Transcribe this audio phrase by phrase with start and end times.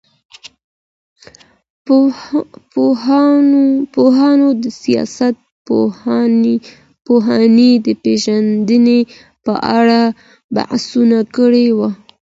[3.93, 5.35] پوهانو د سياست
[7.05, 8.99] پوهني د پېژندني
[9.45, 10.01] په اړه
[10.55, 11.89] بحثونه کړي وو.